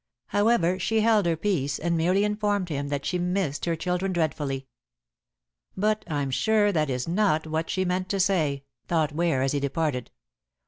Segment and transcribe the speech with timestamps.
[0.29, 4.65] However, she held her peace and merely informed him that she missed her children dreadfully.
[5.77, 9.59] "But I'm sure that is not what she meant to say," thought Ware, as he
[9.59, 10.09] departed.